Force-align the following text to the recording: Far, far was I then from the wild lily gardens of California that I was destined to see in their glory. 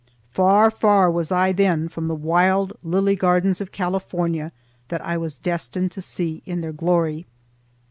Far, 0.31 0.71
far 0.71 1.11
was 1.11 1.31
I 1.31 1.51
then 1.51 1.87
from 1.87 2.07
the 2.07 2.15
wild 2.15 2.73
lily 2.81 3.15
gardens 3.15 3.61
of 3.61 3.71
California 3.71 4.51
that 4.87 5.05
I 5.05 5.15
was 5.15 5.37
destined 5.37 5.91
to 5.91 6.01
see 6.01 6.41
in 6.47 6.61
their 6.61 6.73
glory. 6.73 7.27